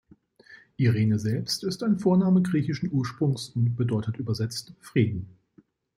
Irene 0.77 1.19
selbst 1.19 1.63
ist 1.63 1.83
ein 1.83 1.99
Vorname 1.99 2.41
griechischen 2.41 2.91
Ursprungs 2.91 3.49
und 3.49 3.75
bedeutet 3.75 4.17
übersetzt 4.17 4.73
„Frieden“. 4.79 5.37